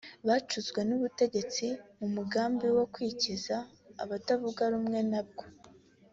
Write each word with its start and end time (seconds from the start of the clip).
byacuzwe 0.23 0.79
n’ubutegetsi 0.87 1.65
mu 1.99 2.07
mugambi 2.15 2.65
wo 2.77 2.85
kwikiza 2.93 3.55
abatavuga 4.03 4.61
rumwe 4.73 4.99
na 5.11 5.21
bwo 5.27 5.45